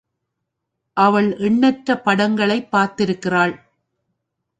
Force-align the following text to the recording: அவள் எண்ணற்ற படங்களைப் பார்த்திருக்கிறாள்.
அவள் 0.93 1.37
எண்ணற்ற 1.37 2.01
படங்களைப் 2.05 2.67
பார்த்திருக்கிறாள். 2.71 3.59